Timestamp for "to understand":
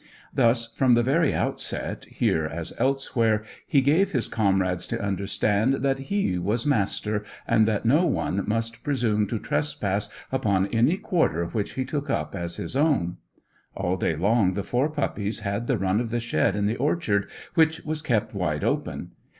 4.87-5.75